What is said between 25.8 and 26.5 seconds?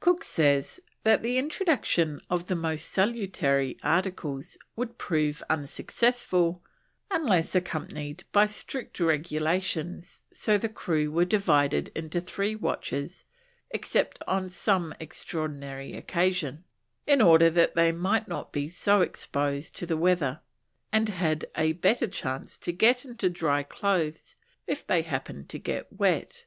wet.